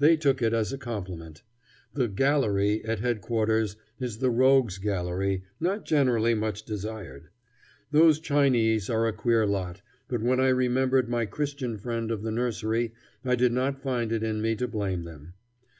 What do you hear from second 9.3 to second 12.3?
lot, but when I remembered my Christian friend of